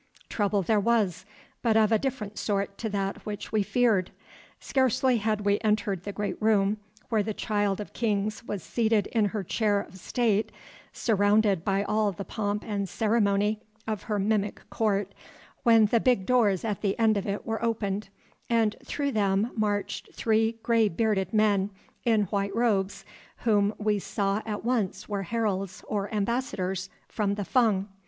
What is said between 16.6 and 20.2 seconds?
at the end of it were opened, and through them marched